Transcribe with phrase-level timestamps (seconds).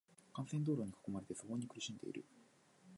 [0.35, 2.25] 幹線道路に囲まれていて、騒音に苦しんでいる。